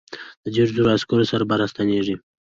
د 0.43 0.45
دیرشو 0.53 0.75
زرو 0.77 0.91
عسکرو 0.97 1.29
سره 1.31 1.43
به 1.49 1.55
را 1.59 1.67
ستنېږي. 1.71 2.15